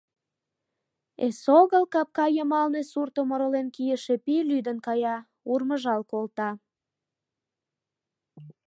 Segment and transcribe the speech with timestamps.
[1.25, 5.17] Эсогыл капка йымалне суртым оролен кийыше пий лӱдын кая,
[5.51, 6.49] урмыжал колта.